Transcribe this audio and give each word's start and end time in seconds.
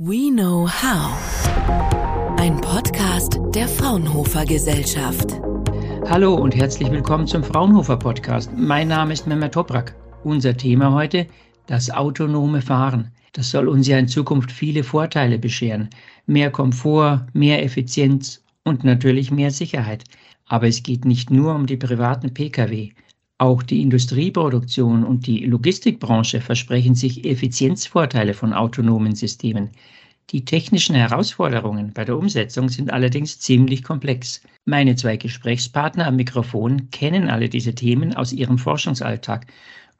We 0.00 0.30
Know 0.30 0.68
How. 0.68 1.18
Ein 2.38 2.60
Podcast 2.60 3.40
der 3.52 3.66
Fraunhofer 3.66 4.46
Gesellschaft. 4.46 5.40
Hallo 6.08 6.36
und 6.36 6.54
herzlich 6.54 6.88
willkommen 6.88 7.26
zum 7.26 7.42
Fraunhofer 7.42 7.96
Podcast. 7.96 8.48
Mein 8.56 8.86
Name 8.86 9.12
ist 9.12 9.26
Mehmet 9.26 9.54
Toprak. 9.54 9.96
Unser 10.22 10.56
Thema 10.56 10.92
heute, 10.92 11.26
das 11.66 11.90
autonome 11.90 12.62
Fahren. 12.62 13.10
Das 13.32 13.50
soll 13.50 13.66
uns 13.66 13.88
ja 13.88 13.98
in 13.98 14.06
Zukunft 14.06 14.52
viele 14.52 14.84
Vorteile 14.84 15.36
bescheren. 15.36 15.90
Mehr 16.26 16.52
Komfort, 16.52 17.26
mehr 17.32 17.64
Effizienz 17.64 18.44
und 18.62 18.84
natürlich 18.84 19.32
mehr 19.32 19.50
Sicherheit. 19.50 20.04
Aber 20.46 20.68
es 20.68 20.84
geht 20.84 21.06
nicht 21.06 21.32
nur 21.32 21.56
um 21.56 21.66
die 21.66 21.76
privaten 21.76 22.32
Pkw. 22.32 22.92
Auch 23.40 23.62
die 23.62 23.82
Industrieproduktion 23.82 25.04
und 25.04 25.28
die 25.28 25.44
Logistikbranche 25.44 26.40
versprechen 26.40 26.96
sich 26.96 27.24
Effizienzvorteile 27.24 28.34
von 28.34 28.52
autonomen 28.52 29.14
Systemen. 29.14 29.70
Die 30.30 30.44
technischen 30.44 30.96
Herausforderungen 30.96 31.92
bei 31.92 32.04
der 32.04 32.18
Umsetzung 32.18 32.68
sind 32.68 32.92
allerdings 32.92 33.38
ziemlich 33.38 33.84
komplex. 33.84 34.42
Meine 34.64 34.96
zwei 34.96 35.16
Gesprächspartner 35.16 36.08
am 36.08 36.16
Mikrofon 36.16 36.90
kennen 36.90 37.30
alle 37.30 37.48
diese 37.48 37.76
Themen 37.76 38.12
aus 38.14 38.32
ihrem 38.32 38.58
Forschungsalltag 38.58 39.46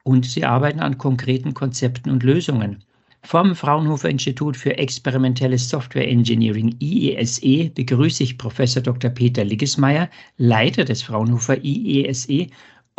und 0.03 0.25
sie 0.25 0.43
arbeiten 0.43 0.81
an 0.81 0.97
konkreten 0.97 1.53
Konzepten 1.53 2.11
und 2.11 2.23
Lösungen. 2.23 2.83
Vom 3.23 3.55
Fraunhofer 3.55 4.09
Institut 4.09 4.57
für 4.57 4.77
experimentelles 4.77 5.69
Software 5.69 6.07
Engineering 6.07 6.75
IESE 6.79 7.69
begrüße 7.69 8.23
ich 8.23 8.37
Professor 8.37 8.83
Dr. 8.83 9.11
Peter 9.11 9.43
Liggesmeier, 9.43 10.09
Leiter 10.37 10.83
des 10.83 11.01
Fraunhofer 11.01 11.63
IESE 11.63 12.47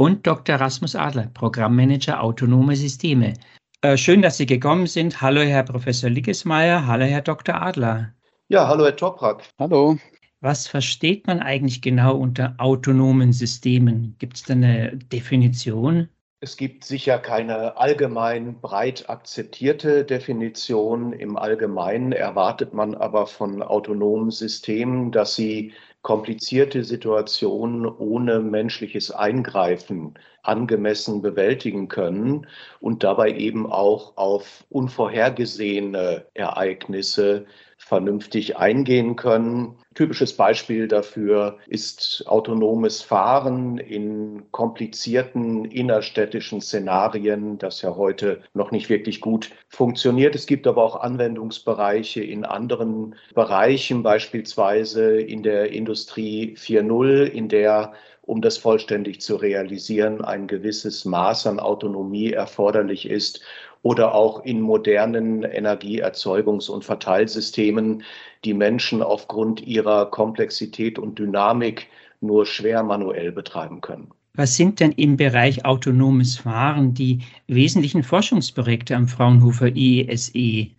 und 0.00 0.26
Dr. 0.26 0.56
Rasmus 0.56 0.96
Adler, 0.96 1.26
Programmmanager 1.34 2.22
Autonome 2.22 2.74
Systeme. 2.74 3.34
Äh, 3.82 3.98
schön, 3.98 4.22
dass 4.22 4.38
Sie 4.38 4.46
gekommen 4.46 4.86
sind. 4.86 5.20
Hallo, 5.20 5.42
Herr 5.42 5.62
Professor 5.62 6.08
Liggesmeier. 6.08 6.86
Hallo, 6.86 7.04
Herr 7.04 7.20
Dr. 7.20 7.60
Adler. 7.60 8.14
Ja, 8.48 8.66
hallo, 8.66 8.84
Herr 8.84 8.96
Toprak. 8.96 9.42
Hallo. 9.58 9.98
Was 10.40 10.66
versteht 10.66 11.26
man 11.26 11.40
eigentlich 11.40 11.82
genau 11.82 12.16
unter 12.16 12.54
autonomen 12.56 13.34
Systemen? 13.34 14.16
Gibt 14.18 14.38
es 14.38 14.44
da 14.44 14.54
eine 14.54 14.96
Definition? 14.96 16.08
Es 16.42 16.56
gibt 16.56 16.84
sicher 16.84 17.18
keine 17.18 17.76
allgemein 17.76 18.62
breit 18.62 19.10
akzeptierte 19.10 20.06
Definition. 20.06 21.12
Im 21.12 21.36
Allgemeinen 21.36 22.12
erwartet 22.12 22.72
man 22.72 22.94
aber 22.94 23.26
von 23.26 23.62
autonomen 23.62 24.30
Systemen, 24.30 25.12
dass 25.12 25.34
sie 25.36 25.74
komplizierte 26.00 26.82
Situationen 26.82 27.84
ohne 27.84 28.40
menschliches 28.40 29.10
Eingreifen 29.10 30.14
angemessen 30.42 31.20
bewältigen 31.20 31.88
können 31.88 32.46
und 32.80 33.04
dabei 33.04 33.32
eben 33.32 33.70
auch 33.70 34.16
auf 34.16 34.64
unvorhergesehene 34.70 36.24
Ereignisse 36.32 37.44
vernünftig 37.80 38.58
eingehen 38.58 39.16
können. 39.16 39.76
Typisches 39.94 40.36
Beispiel 40.36 40.86
dafür 40.86 41.56
ist 41.66 42.24
autonomes 42.26 43.00
Fahren 43.00 43.78
in 43.78 44.52
komplizierten 44.52 45.64
innerstädtischen 45.64 46.60
Szenarien, 46.60 47.58
das 47.58 47.80
ja 47.82 47.96
heute 47.96 48.42
noch 48.52 48.70
nicht 48.70 48.90
wirklich 48.90 49.20
gut 49.20 49.50
funktioniert. 49.68 50.34
Es 50.34 50.46
gibt 50.46 50.66
aber 50.66 50.84
auch 50.84 51.00
Anwendungsbereiche 51.00 52.22
in 52.22 52.44
anderen 52.44 53.16
Bereichen, 53.34 54.02
beispielsweise 54.02 55.18
in 55.18 55.42
der 55.42 55.72
Industrie 55.72 56.54
4.0, 56.56 57.24
in 57.24 57.48
der 57.48 57.94
um 58.30 58.40
das 58.40 58.58
vollständig 58.58 59.20
zu 59.20 59.34
realisieren, 59.34 60.22
ein 60.22 60.46
gewisses 60.46 61.04
Maß 61.04 61.48
an 61.48 61.58
Autonomie 61.58 62.32
erforderlich 62.32 63.10
ist 63.10 63.40
oder 63.82 64.14
auch 64.14 64.44
in 64.44 64.60
modernen 64.60 65.44
Energieerzeugungs- 65.44 66.70
und 66.70 66.84
Verteilsystemen, 66.84 68.04
die 68.44 68.54
Menschen 68.54 69.02
aufgrund 69.02 69.66
ihrer 69.66 70.06
Komplexität 70.06 70.96
und 70.96 71.18
Dynamik 71.18 71.88
nur 72.20 72.46
schwer 72.46 72.84
manuell 72.84 73.32
betreiben 73.32 73.80
können. 73.80 74.12
Was 74.34 74.56
sind 74.56 74.78
denn 74.78 74.92
im 74.92 75.16
Bereich 75.16 75.64
autonomes 75.64 76.38
Fahren 76.38 76.94
die 76.94 77.22
wesentlichen 77.48 78.04
Forschungsprojekte 78.04 78.94
am 78.94 79.08
Fraunhofer 79.08 79.74
IESE? 79.74 80.70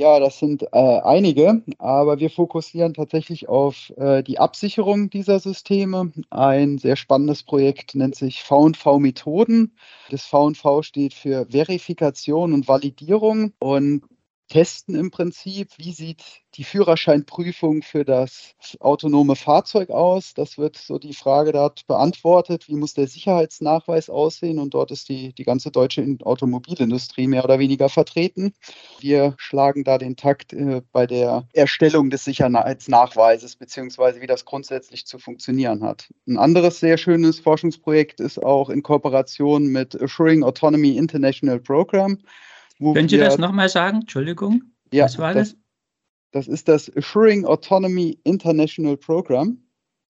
Ja, 0.00 0.18
das 0.18 0.38
sind 0.38 0.62
äh, 0.72 1.00
einige, 1.02 1.62
aber 1.76 2.20
wir 2.20 2.30
fokussieren 2.30 2.94
tatsächlich 2.94 3.50
auf 3.50 3.92
äh, 3.98 4.22
die 4.22 4.38
Absicherung 4.38 5.10
dieser 5.10 5.40
Systeme. 5.40 6.10
Ein 6.30 6.78
sehr 6.78 6.96
spannendes 6.96 7.42
Projekt 7.42 7.94
nennt 7.94 8.14
sich 8.14 8.42
V&V 8.42 8.98
Methoden. 8.98 9.76
Das 10.08 10.24
V&V 10.24 10.80
steht 10.80 11.12
für 11.12 11.44
Verifikation 11.50 12.54
und 12.54 12.66
Validierung 12.66 13.52
und 13.58 14.04
testen 14.50 14.96
im 14.96 15.10
Prinzip, 15.10 15.70
wie 15.78 15.92
sieht 15.92 16.22
die 16.56 16.64
Führerscheinprüfung 16.64 17.82
für 17.82 18.04
das 18.04 18.54
autonome 18.80 19.36
Fahrzeug 19.36 19.90
aus. 19.90 20.34
Das 20.34 20.58
wird 20.58 20.76
so 20.76 20.98
die 20.98 21.14
Frage 21.14 21.52
dort 21.52 21.86
beantwortet, 21.86 22.68
wie 22.68 22.74
muss 22.74 22.92
der 22.92 23.06
Sicherheitsnachweis 23.06 24.10
aussehen 24.10 24.58
und 24.58 24.74
dort 24.74 24.90
ist 24.90 25.08
die, 25.08 25.32
die 25.32 25.44
ganze 25.44 25.70
deutsche 25.70 26.04
Automobilindustrie 26.24 27.28
mehr 27.28 27.44
oder 27.44 27.60
weniger 27.60 27.88
vertreten. 27.88 28.52
Wir 28.98 29.34
schlagen 29.38 29.84
da 29.84 29.98
den 29.98 30.16
Takt 30.16 30.52
äh, 30.52 30.82
bei 30.90 31.06
der 31.06 31.46
Erstellung 31.52 32.10
des 32.10 32.24
Sicherheitsnachweises 32.24 33.54
beziehungsweise 33.54 34.20
wie 34.20 34.26
das 34.26 34.44
grundsätzlich 34.44 35.06
zu 35.06 35.20
funktionieren 35.20 35.84
hat. 35.84 36.12
Ein 36.26 36.38
anderes 36.38 36.80
sehr 36.80 36.98
schönes 36.98 37.38
Forschungsprojekt 37.38 38.18
ist 38.18 38.42
auch 38.42 38.68
in 38.68 38.82
Kooperation 38.82 39.68
mit 39.68 40.00
Assuring 40.02 40.42
Autonomy 40.42 40.96
International 40.96 41.60
Program. 41.60 42.18
Können 42.80 43.08
Sie 43.08 43.18
das 43.18 43.38
nochmal 43.38 43.68
sagen? 43.68 44.00
Entschuldigung. 44.00 44.62
Ja, 44.92 45.04
Was 45.04 45.18
war 45.18 45.34
das? 45.34 45.50
Das, 45.50 46.46
das 46.46 46.48
ist 46.48 46.68
das 46.68 46.96
Assuring 46.96 47.44
Autonomy 47.44 48.18
International 48.24 48.96
Program. 48.96 49.62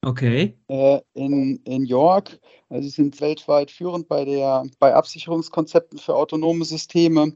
Okay. 0.02 0.56
Äh, 0.68 1.00
in, 1.12 1.56
in 1.64 1.84
York. 1.84 2.38
Also 2.70 2.88
sie 2.88 2.94
sind 2.94 3.20
weltweit 3.20 3.70
führend 3.70 4.08
bei 4.08 4.24
der 4.24 4.64
bei 4.78 4.94
Absicherungskonzepten 4.94 5.98
für 5.98 6.14
autonome 6.14 6.64
Systeme. 6.64 7.34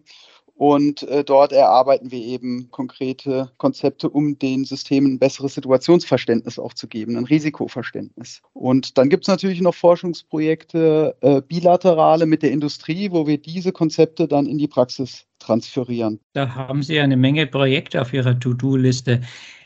Und 0.57 1.03
äh, 1.05 1.25
dort 1.25 1.53
erarbeiten 1.53 2.13
wir 2.13 2.21
eben 2.21 2.69
konkrete 2.71 3.51
Konzepte, 3.57 4.09
um 4.09 4.39
den 4.39 4.65
Systemen 4.65 5.15
ein 5.15 5.19
besseres 5.19 5.55
Situationsverständnis 5.55 6.61
auch 6.61 6.75
zu 6.75 6.87
geben, 6.87 7.17
ein 7.17 7.25
Risikoverständnis. 7.25 8.41
Und 8.53 8.97
dann 8.97 9.09
gibt 9.09 9.25
es 9.25 9.29
natürlich 9.29 9.61
noch 9.61 9.75
Forschungsprojekte, 9.75 11.17
äh, 11.21 11.43
bilaterale 11.43 12.27
mit 12.27 12.43
der 12.43 12.53
Industrie, 12.53 13.11
wo 13.11 13.27
wir 13.27 13.39
diese 13.39 13.73
Konzepte 13.73 14.29
dann 14.29 14.47
in 14.47 14.59
die 14.59 14.69
Praxis 14.69 15.27
transferieren. 15.41 16.21
Da 16.35 16.55
haben 16.55 16.83
Sie 16.83 17.01
eine 17.01 17.17
Menge 17.17 17.47
Projekte 17.49 18.01
auf 18.01 18.13
Ihrer 18.13 18.39
To-Do-Liste. 18.39 19.23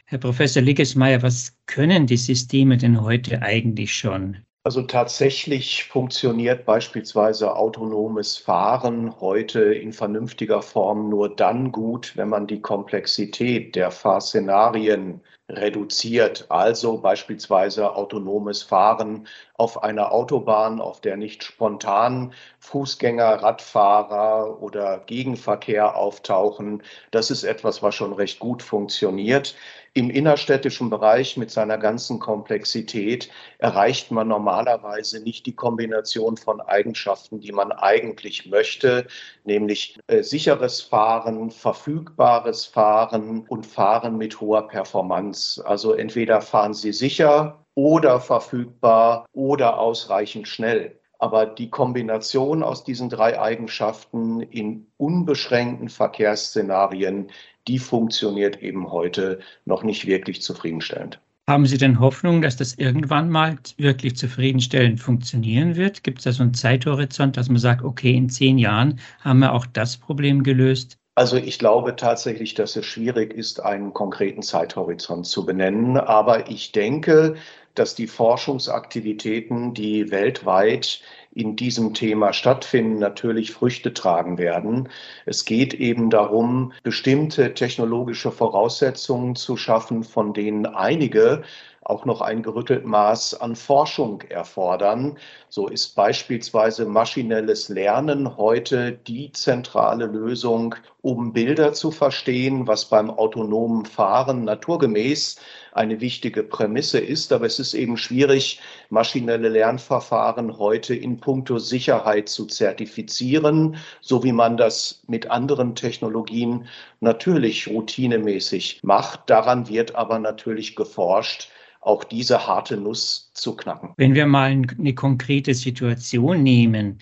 Herr 0.07 0.19
Professor 0.19 0.63
Liggesmeier, 0.63 1.23
was 1.23 1.55
können 1.67 2.07
die 2.07 2.17
Systeme 2.17 2.79
denn 2.79 3.03
heute 3.03 3.43
eigentlich 3.43 3.93
schon? 3.93 4.39
Also 4.69 4.83
tatsächlich 4.83 5.85
funktioniert 5.85 6.67
beispielsweise 6.67 7.57
autonomes 7.57 8.37
Fahren 8.37 9.19
heute 9.19 9.73
in 9.73 9.95
vernünftiger 9.95 10.61
Form 10.61 11.09
nur 11.09 11.35
dann 11.35 11.73
gut, 11.73 12.15
wenn 12.19 12.29
man 12.29 12.47
die 12.47 12.61
Komplexität 12.61 13.75
der 13.77 13.91
Fahrszenarien 13.91 15.23
reduziert. 15.49 16.45
Also 16.51 16.99
beispielsweise 16.99 17.97
autonomes 17.97 18.63
Fahren 18.63 19.27
auf 19.59 19.83
einer 19.83 20.13
Autobahn, 20.13 20.81
auf 20.81 21.01
der 21.01 21.17
nicht 21.17 21.43
spontan 21.43 22.33
Fußgänger, 22.61 23.43
Radfahrer 23.43 24.63
oder 24.63 25.01
Gegenverkehr 25.01 25.97
auftauchen. 25.97 26.83
Das 27.11 27.31
ist 27.31 27.43
etwas, 27.43 27.83
was 27.83 27.95
schon 27.97 28.13
recht 28.13 28.39
gut 28.39 28.63
funktioniert. 28.63 29.57
Im 29.95 30.11
innerstädtischen 30.11 30.91
Bereich 30.91 31.37
mit 31.37 31.51
seiner 31.51 31.77
ganzen 31.77 32.21
Komplexität 32.21 33.31
erreicht 33.59 34.13
man 34.13 34.29
normalerweise 34.29 35.21
nicht 35.21 35.45
die 35.45 35.57
Kombination 35.57 36.37
von 36.37 36.61
Eigenschaften, 36.61 37.41
die 37.41 37.51
man 37.51 37.73
eigentlich 37.73 38.47
möchte, 38.49 39.09
nämlich 39.43 39.99
äh, 40.07 40.23
sicheres 40.23 40.83
Fahren, 40.83 41.51
verfügbares 41.51 42.65
Fahren 42.65 43.45
und 43.49 43.67
Fahren 43.67 44.19
mit 44.19 44.41
hoher 44.41 44.69
Performance. 44.69 45.67
Also 45.67 45.95
entweder 45.95 46.43
fahren 46.43 46.75
Sie 46.75 46.93
sicher 46.93 47.65
oder 47.79 48.19
verfügbar 48.19 49.25
oder 49.33 49.79
ausreichend 49.79 50.49
schnell. 50.49 50.99
Aber 51.21 51.47
die 51.47 51.71
Kombination 51.71 52.65
aus 52.65 52.83
diesen 52.83 53.09
drei 53.09 53.41
Eigenschaften 53.41 54.41
in 54.41 54.89
unbeschränkten 54.97 55.89
Verkehrsszenarien, 55.89 57.29
die 57.69 57.79
funktioniert 57.79 58.61
eben 58.63 58.91
heute 58.91 59.39
noch 59.65 59.85
nicht 59.85 60.09
wirklich 60.09 60.43
zufriedenstellend. 60.43 61.21
Haben 61.47 61.67
Sie 61.67 61.79
denn 61.79 62.01
Hoffnung, 62.01 62.43
dass 62.43 62.57
das 62.57 62.75
irgendwann 62.75 63.31
mal 63.31 63.57
wirklich 63.77 64.17
zufriedenstellend 64.17 64.99
funktionieren 64.99 65.77
wird? 65.77 66.03
Gibt 66.03 66.19
es 66.19 66.25
da 66.25 66.33
so 66.33 66.43
einen 66.43 66.55
Zeithorizont, 66.55 67.37
dass 67.37 67.49
man 67.49 67.59
sagt, 67.59 67.85
okay, 67.85 68.13
in 68.13 68.29
zehn 68.29 68.59
Jahren 68.59 68.99
haben 69.21 69.39
wir 69.39 69.53
auch 69.53 69.67
das 69.67 69.97
Problem 69.97 70.43
gelöst? 70.43 70.99
Also 71.19 71.37
ich 71.37 71.59
glaube 71.59 71.97
tatsächlich, 71.97 72.55
dass 72.55 72.77
es 72.77 72.87
schwierig 72.87 73.35
ist, 73.35 73.61
einen 73.61 73.93
konkreten 73.93 74.41
Zeithorizont 74.41 75.27
zu 75.27 75.45
benennen. 75.45 75.97
Aber 75.97 76.49
ich 76.49 76.71
denke, 76.71 77.35
dass 77.75 77.95
die 77.95 78.07
Forschungsaktivitäten, 78.07 79.75
die 79.75 80.11
weltweit 80.11 81.01
in 81.39 81.55
diesem 81.55 81.95
Thema 81.95 82.33
stattfinden, 82.33 82.99
natürlich 82.99 83.53
Früchte 83.53 83.95
tragen 83.95 84.39
werden. 84.39 84.89
Es 85.25 85.45
geht 85.45 85.73
eben 85.73 86.11
darum, 86.11 86.73
bestimmte 86.83 87.55
technologische 87.55 88.33
Voraussetzungen 88.33 89.37
zu 89.37 89.57
schaffen, 89.57 90.03
von 90.03 90.35
denen 90.35 90.67
einige 90.67 91.45
auch 91.89 92.05
noch 92.05 92.21
ein 92.21 92.43
gerüttelt 92.43 92.85
Maß 92.85 93.41
an 93.41 93.57
Forschung 93.57 94.21
erfordern. 94.29 95.17
So 95.49 95.69
ist 95.69 95.97
beispielsweise 95.97 96.85
maschinelles 96.85 97.71
Lernen 97.71 98.37
heute 98.37 98.93
die 98.93 99.33
zentrale 99.33 100.05
Lösung, 100.07 100.75
um 101.01 101.33
Bilder 101.33 101.73
zu 101.73 101.91
verstehen, 101.91 102.67
was 102.67 102.85
beim 102.85 103.11
autonomen 103.11 103.87
Fahren 103.87 104.45
naturgemäß 104.45 105.41
eine 105.73 106.01
wichtige 106.01 106.43
Prämisse 106.43 106.99
ist. 106.99 107.33
Aber 107.33 107.47
es 107.47 107.59
ist 107.59 107.73
eben 107.73 107.97
schwierig, 107.97 108.61
maschinelle 108.91 109.49
Lernverfahren 109.49 110.59
heute 110.59 110.95
in 110.95 111.21
puncto 111.29 111.59
Sicherheit 111.59 112.31
zu 112.31 112.47
zertifizieren, 112.47 113.77
so 114.01 114.25
wie 114.25 114.33
man 114.33 114.57
das 114.57 115.03
mit 115.09 115.31
anderen 115.31 115.75
Technologien 115.75 116.65
natürlich 117.01 117.69
routinemäßig 117.69 118.81
macht. 118.83 119.29
Daran 119.29 119.69
wird 119.69 119.95
aber 119.95 120.19
natürlich 120.21 120.75
geforscht 120.75 121.51
auch 121.83 122.05
diese 122.05 122.47
harte 122.47 122.79
Nuss 122.79 123.31
zu 123.35 123.55
knacken. 123.57 123.91
Wenn 123.99 124.15
wir 124.15 124.25
mal 124.25 124.63
eine 124.79 124.95
konkrete 124.95 125.53
Situation 125.53 126.43
nehmen, 126.43 126.97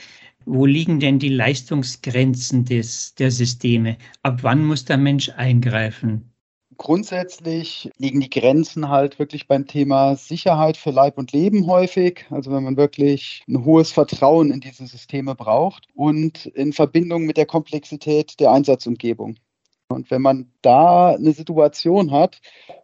wo 0.44 0.66
liegen 0.66 0.98
denn 0.98 1.20
die 1.20 1.28
Leistungsgrenzen 1.28 2.64
des, 2.64 3.14
der 3.14 3.30
Systeme? 3.30 3.96
Ab 4.24 4.40
wann 4.42 4.64
muss 4.64 4.84
der 4.84 4.96
Mensch 4.96 5.28
eingreifen? 5.36 6.32
Grundsätzlich 6.78 7.90
liegen 7.98 8.20
die 8.20 8.30
Grenzen 8.30 8.88
halt 8.88 9.18
wirklich 9.18 9.46
beim 9.48 9.66
Thema 9.66 10.16
Sicherheit 10.16 10.76
für 10.76 10.90
Leib 10.90 11.18
und 11.18 11.32
Leben 11.32 11.66
häufig. 11.66 12.26
Also 12.30 12.52
wenn 12.52 12.64
man 12.64 12.76
wirklich 12.76 13.42
ein 13.48 13.64
hohes 13.64 13.92
Vertrauen 13.92 14.50
in 14.50 14.60
diese 14.60 14.86
Systeme 14.86 15.34
braucht 15.34 15.88
und 15.94 16.46
in 16.46 16.72
Verbindung 16.72 17.24
mit 17.24 17.36
der 17.36 17.46
Komplexität 17.46 18.38
der 18.40 18.52
Einsatzumgebung. 18.52 19.36
Und 19.88 20.10
wenn 20.10 20.22
man 20.22 20.52
da 20.62 21.14
eine 21.14 21.32
Situation 21.32 22.10
hat, 22.10 22.40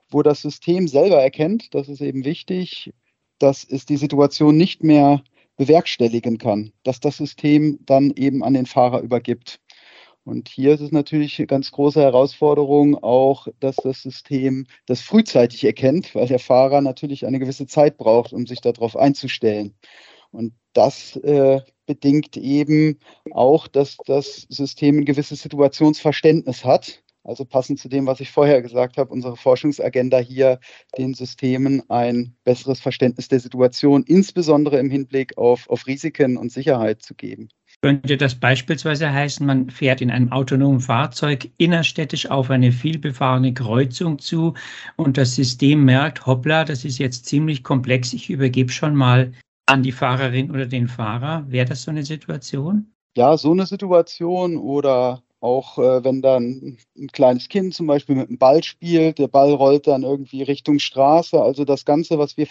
wo 0.08 0.22
das 0.22 0.42
System 0.42 0.88
selber 0.88 1.20
erkennt, 1.20 1.74
das 1.74 1.88
ist 1.88 2.00
eben 2.00 2.24
wichtig, 2.24 2.92
dass 3.38 3.64
es 3.64 3.86
die 3.86 3.96
Situation 3.96 4.56
nicht 4.56 4.84
mehr 4.84 5.22
bewerkstelligen 5.56 6.38
kann, 6.38 6.72
dass 6.82 7.00
das 7.00 7.16
System 7.16 7.78
dann 7.84 8.12
eben 8.16 8.42
an 8.42 8.54
den 8.54 8.66
Fahrer 8.66 9.00
übergibt. 9.00 9.60
Und 10.24 10.48
hier 10.48 10.74
ist 10.74 10.80
es 10.80 10.92
natürlich 10.92 11.38
eine 11.38 11.46
ganz 11.46 11.72
große 11.72 12.00
Herausforderung 12.00 12.96
auch, 13.02 13.48
dass 13.60 13.76
das 13.76 14.02
System 14.02 14.66
das 14.86 15.00
frühzeitig 15.00 15.64
erkennt, 15.64 16.14
weil 16.14 16.28
der 16.28 16.38
Fahrer 16.38 16.80
natürlich 16.80 17.26
eine 17.26 17.40
gewisse 17.40 17.66
Zeit 17.66 17.96
braucht, 17.96 18.32
um 18.32 18.46
sich 18.46 18.60
darauf 18.60 18.96
einzustellen. 18.96 19.74
Und 20.30 20.54
das 20.72 21.16
äh, 21.16 21.60
bedingt 21.86 22.36
eben 22.36 22.98
auch, 23.32 23.66
dass 23.66 23.96
das 24.06 24.46
System 24.48 24.98
ein 24.98 25.04
gewisses 25.04 25.42
Situationsverständnis 25.42 26.64
hat 26.64 27.02
also 27.25 27.44
passend 27.44 27.78
zu 27.78 27.88
dem, 27.88 28.06
was 28.06 28.20
ich 28.20 28.30
vorher 28.30 28.62
gesagt 28.62 28.96
habe, 28.96 29.12
unsere 29.12 29.36
Forschungsagenda 29.36 30.18
hier 30.18 30.58
den 30.98 31.14
Systemen 31.14 31.88
ein 31.88 32.34
besseres 32.44 32.80
Verständnis 32.80 33.28
der 33.28 33.40
Situation, 33.40 34.02
insbesondere 34.04 34.78
im 34.78 34.90
Hinblick 34.90 35.38
auf, 35.38 35.68
auf 35.70 35.86
Risiken 35.86 36.36
und 36.36 36.50
Sicherheit 36.50 37.02
zu 37.02 37.14
geben. 37.14 37.48
Könnte 37.84 38.17
das 38.17 38.37
beispielsweise 38.37 39.12
heißen, 39.12 39.44
man 39.44 39.69
fährt 39.69 40.00
in 40.00 40.12
einem 40.12 40.31
autonomen 40.31 40.79
Fahrzeug 40.79 41.50
innerstädtisch 41.58 42.31
auf 42.31 42.49
eine 42.49 42.70
vielbefahrene 42.70 43.55
Kreuzung 43.55 44.20
zu 44.20 44.55
und 44.96 45.19
das 45.19 45.34
System 45.34 45.84
merkt, 45.84 46.25
hoppla, 46.25 46.64
das 46.64 46.84
ist 46.84 46.99
jetzt 46.99 47.26
ziemlich 47.26 47.64
komplex, 47.64 48.12
ich 48.12 48.31
übergebe 48.31 48.70
schon 48.70 48.94
mal 48.94 49.32
an 49.67 49.82
die 49.82 49.90
Fahrerin 49.90 50.52
oder 50.52 50.67
den 50.67 50.87
Fahrer. 50.87 51.44
Wäre 51.49 51.67
das 51.67 51.82
so 51.82 51.90
eine 51.90 52.05
Situation? 52.05 52.94
Ja, 53.17 53.37
so 53.37 53.50
eine 53.50 53.67
Situation 53.67 54.58
oder 54.58 55.25
auch 55.40 55.76
äh, 55.78 56.05
wenn 56.05 56.23
dann 56.23 56.78
ein 56.96 57.08
kleines 57.08 57.49
Kind 57.49 57.75
zum 57.75 57.88
Beispiel 57.88 58.14
mit 58.14 58.28
einem 58.28 58.38
Ball 58.38 58.62
spielt, 58.62 59.19
der 59.19 59.26
Ball 59.26 59.52
rollt 59.52 59.88
dann 59.88 60.05
irgendwie 60.05 60.44
Richtung 60.44 60.78
Straße. 60.78 61.43
Also 61.43 61.64
das 61.64 61.85
Ganze, 61.85 62.17
was 62.17 62.37
wir 62.37 62.46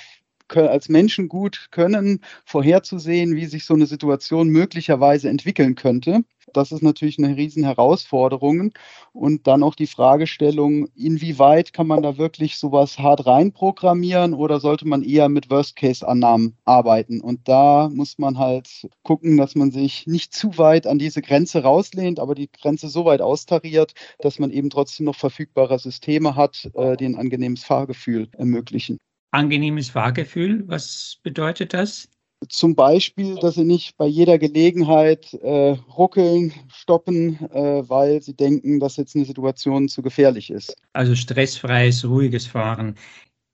als 0.57 0.89
Menschen 0.89 1.27
gut 1.27 1.67
können, 1.71 2.21
vorherzusehen, 2.45 3.35
wie 3.35 3.45
sich 3.45 3.65
so 3.65 3.73
eine 3.73 3.85
Situation 3.85 4.49
möglicherweise 4.49 5.29
entwickeln 5.29 5.75
könnte. 5.75 6.23
Das 6.53 6.71
ist 6.71 6.81
natürlich 6.81 7.17
eine 7.17 7.35
riesen 7.37 7.63
Herausforderung. 7.63 8.73
Und 9.13 9.47
dann 9.47 9.63
auch 9.63 9.75
die 9.75 9.87
Fragestellung, 9.87 10.87
inwieweit 10.95 11.73
kann 11.73 11.87
man 11.87 12.01
da 12.01 12.17
wirklich 12.17 12.57
sowas 12.57 12.99
hart 12.99 13.25
reinprogrammieren 13.25 14.33
oder 14.33 14.59
sollte 14.59 14.87
man 14.87 15.03
eher 15.03 15.29
mit 15.29 15.49
Worst-Case-Annahmen 15.49 16.57
arbeiten? 16.65 17.21
Und 17.21 17.47
da 17.47 17.89
muss 17.89 18.17
man 18.17 18.37
halt 18.37 18.87
gucken, 19.03 19.37
dass 19.37 19.55
man 19.55 19.71
sich 19.71 20.07
nicht 20.07 20.33
zu 20.33 20.57
weit 20.57 20.87
an 20.87 20.99
diese 20.99 21.21
Grenze 21.21 21.63
rauslehnt, 21.63 22.19
aber 22.19 22.35
die 22.35 22.49
Grenze 22.51 22.89
so 22.89 23.05
weit 23.05 23.21
austariert, 23.21 23.93
dass 24.19 24.39
man 24.39 24.51
eben 24.51 24.69
trotzdem 24.69 25.05
noch 25.05 25.15
verfügbare 25.15 25.79
Systeme 25.79 26.35
hat, 26.35 26.69
äh, 26.73 26.97
die 26.97 27.05
ein 27.05 27.15
angenehmes 27.15 27.63
Fahrgefühl 27.63 28.29
ermöglichen. 28.37 28.97
Angenehmes 29.31 29.89
Fahrgefühl, 29.89 30.67
was 30.67 31.17
bedeutet 31.23 31.73
das? 31.73 32.09
Zum 32.49 32.75
Beispiel, 32.75 33.35
dass 33.35 33.55
sie 33.55 33.63
nicht 33.63 33.97
bei 33.97 34.07
jeder 34.07 34.39
Gelegenheit 34.39 35.33
äh, 35.35 35.77
ruckeln, 35.95 36.53
stoppen, 36.69 37.37
äh, 37.51 37.87
weil 37.87 38.21
sie 38.21 38.35
denken, 38.35 38.79
dass 38.79 38.97
jetzt 38.97 39.15
eine 39.15 39.25
Situation 39.25 39.87
zu 39.87 40.01
gefährlich 40.01 40.49
ist. 40.49 40.75
Also 40.93 41.15
stressfreies, 41.15 42.03
ruhiges 42.03 42.47
Fahren. 42.47 42.95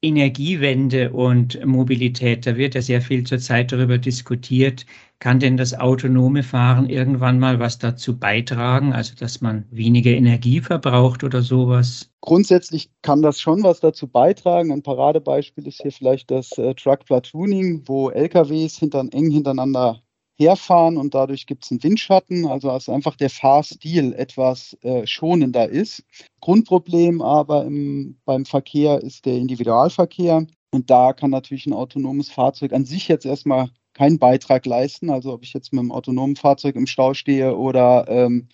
Energiewende 0.08 1.12
und 1.12 1.64
Mobilität, 1.66 2.46
da 2.48 2.56
wird 2.56 2.76
ja 2.76 2.82
sehr 2.82 3.02
viel 3.02 3.24
zurzeit 3.26 3.72
darüber 3.72 3.98
diskutiert. 3.98 4.86
Kann 5.20 5.40
denn 5.40 5.58
das 5.58 5.74
autonome 5.74 6.44
Fahren 6.44 6.90
irgendwann 6.90 7.40
mal 7.40 7.60
was 7.60 7.78
dazu 7.80 8.18
beitragen, 8.18 8.94
also 8.94 9.16
dass 9.16 9.42
man 9.42 9.66
weniger 9.72 10.12
Energie 10.12 10.62
verbraucht 10.62 11.24
oder 11.24 11.42
sowas? 11.42 12.12
Grundsätzlich 12.22 12.90
kann 13.02 13.22
das 13.22 13.40
schon 13.40 13.64
was 13.64 13.80
dazu 13.80 14.08
beitragen. 14.08 14.72
Ein 14.72 14.84
Paradebeispiel 14.84 15.68
ist 15.68 15.82
hier 15.82 15.92
vielleicht 15.92 16.32
das 16.32 16.52
äh, 16.58 16.74
Truck 16.76 17.06
Platooning, 17.06 17.84
wo 17.86 18.10
LKWs 18.10 18.78
hinter, 18.78 19.06
eng 19.12 19.32
hintereinander 19.32 20.02
herfahren 20.38 20.98
und 20.98 21.14
dadurch 21.16 21.48
gibt 21.48 21.66
es 21.66 21.72
einen 21.72 21.84
Windschatten, 21.84 22.46
also 22.46 22.70
dass 22.70 22.90
einfach 22.90 23.16
der 23.16 23.30
Fahrstil 23.30 24.14
etwas 24.14 24.78
äh, 24.82 25.06
schonender 25.08 25.68
ist. 25.68 26.04
Grundproblem 26.42 27.22
aber 27.22 27.66
im, 27.66 28.18
beim 28.26 28.46
Verkehr 28.46 29.02
ist 29.02 29.26
der 29.26 29.36
Individualverkehr 29.36 30.46
und 30.72 30.90
da 30.90 31.14
kann 31.14 31.32
natürlich 31.32 31.66
ein 31.66 31.74
autonomes 31.74 32.30
Fahrzeug 32.30 32.74
an 32.74 32.86
sich 32.86 33.08
jetzt 33.08 33.26
erstmal 33.26 33.70
keinen 33.94 34.20
Beitrag 34.20 34.66
leisten. 34.66 35.10
Also 35.10 35.34
ob 35.34 35.44
ich 35.44 35.54
jetzt 35.54 35.74
mit 35.74 35.80
einem 35.80 35.92
autonomen 35.92 36.36
Fahrzeug 36.36 36.76
im 36.76 36.86
Stau 36.86 37.14
stehe 37.14 37.58
oder 37.58 38.06
ähm, 38.08 38.48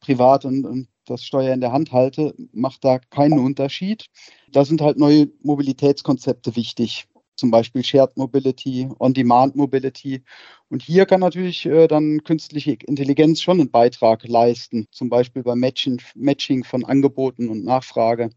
privat 0.00 0.44
und, 0.44 0.66
und 0.66 0.88
das 1.06 1.22
Steuer 1.24 1.54
in 1.54 1.60
der 1.60 1.72
Hand 1.72 1.92
halte, 1.92 2.34
macht 2.52 2.84
da 2.84 2.98
keinen 2.98 3.38
Unterschied. 3.38 4.06
Da 4.52 4.64
sind 4.64 4.80
halt 4.80 4.98
neue 4.98 5.28
Mobilitätskonzepte 5.42 6.56
wichtig 6.56 7.06
zum 7.36 7.50
Beispiel 7.50 7.84
Shared 7.84 8.16
Mobility, 8.16 8.88
On-Demand 8.98 9.56
Mobility. 9.56 10.22
Und 10.68 10.82
hier 10.82 11.06
kann 11.06 11.20
natürlich 11.20 11.66
äh, 11.66 11.86
dann 11.86 12.22
künstliche 12.24 12.76
Intelligenz 12.86 13.40
schon 13.40 13.60
einen 13.60 13.70
Beitrag 13.70 14.26
leisten, 14.26 14.86
zum 14.90 15.08
Beispiel 15.08 15.42
beim 15.42 15.60
Matching, 15.60 16.00
Matching 16.14 16.64
von 16.64 16.84
Angeboten 16.84 17.48
und 17.48 17.64
Nachfrage. 17.64 18.30